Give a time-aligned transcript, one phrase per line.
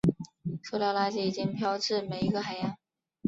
[0.63, 2.75] 塑料垃圾已经飘至每一个海洋。